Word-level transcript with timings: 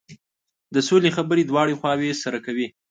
د 0.73 0.75
سولې 0.87 1.09
خبرې 1.17 1.43
دواړه 1.45 1.73
خواوې 1.79 2.11
سره 2.23 2.37
کوي. 2.45 2.67